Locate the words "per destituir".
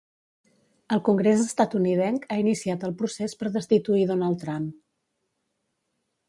3.43-4.07